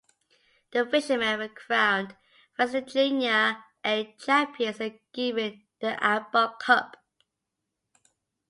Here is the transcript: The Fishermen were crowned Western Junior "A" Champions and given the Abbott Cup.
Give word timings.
The 0.71 0.83
Fishermen 0.87 1.37
were 1.37 1.47
crowned 1.49 2.15
Western 2.57 2.87
Junior 2.87 3.57
"A" 3.85 4.15
Champions 4.17 4.79
and 4.79 4.97
given 5.13 5.63
the 5.79 6.03
Abbott 6.03 6.57
Cup. 6.57 6.97